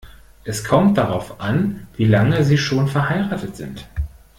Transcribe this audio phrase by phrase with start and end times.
[0.45, 3.85] Das kommt darauf an, wie lange Sie schon verheiratet sind.